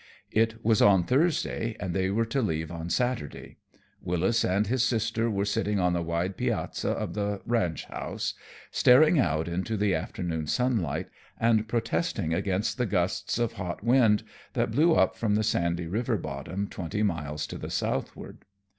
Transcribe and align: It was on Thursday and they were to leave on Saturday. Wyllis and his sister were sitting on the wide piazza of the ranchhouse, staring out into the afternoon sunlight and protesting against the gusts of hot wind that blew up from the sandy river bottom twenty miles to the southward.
It 0.31 0.65
was 0.65 0.81
on 0.81 1.03
Thursday 1.03 1.75
and 1.79 1.93
they 1.93 2.09
were 2.09 2.25
to 2.25 2.41
leave 2.41 2.71
on 2.71 2.89
Saturday. 2.89 3.57
Wyllis 4.01 4.43
and 4.43 4.65
his 4.65 4.81
sister 4.81 5.29
were 5.29 5.45
sitting 5.45 5.79
on 5.79 5.93
the 5.93 6.01
wide 6.01 6.37
piazza 6.37 6.89
of 6.89 7.13
the 7.13 7.39
ranchhouse, 7.45 8.33
staring 8.71 9.19
out 9.19 9.47
into 9.47 9.77
the 9.77 9.93
afternoon 9.93 10.47
sunlight 10.47 11.07
and 11.39 11.67
protesting 11.67 12.33
against 12.33 12.79
the 12.79 12.87
gusts 12.87 13.37
of 13.37 13.51
hot 13.53 13.83
wind 13.83 14.23
that 14.53 14.71
blew 14.71 14.95
up 14.95 15.15
from 15.15 15.35
the 15.35 15.43
sandy 15.43 15.85
river 15.85 16.17
bottom 16.17 16.67
twenty 16.67 17.03
miles 17.03 17.45
to 17.45 17.59
the 17.59 17.69
southward. 17.69 18.39